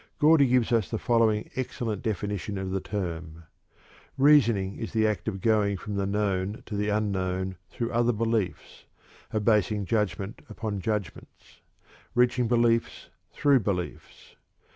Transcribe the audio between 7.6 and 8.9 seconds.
through other beliefs;